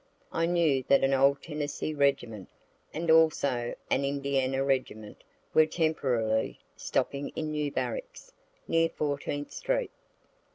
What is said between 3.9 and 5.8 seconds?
an Indiana regiment, were